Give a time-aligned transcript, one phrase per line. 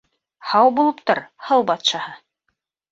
[0.53, 2.21] —Һау булып тор, Һыу батшаһы!